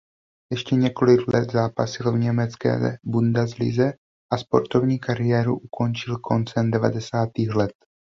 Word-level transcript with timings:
Ještě 0.51 0.75
několik 0.75 1.27
let 1.33 1.51
zápasil 1.51 2.11
v 2.13 2.17
německé 2.19 2.97
bundeslize 3.03 3.93
a 4.33 4.37
sportovní 4.37 4.99
kariéru 4.99 5.59
ukončil 5.59 6.19
koncem 6.19 6.71
devadesátých 6.71 7.49
let. 7.55 7.73